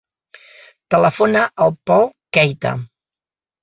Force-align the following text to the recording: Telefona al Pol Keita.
Telefona 0.95 1.45
al 1.69 1.79
Pol 1.87 2.13
Keita. 2.35 2.77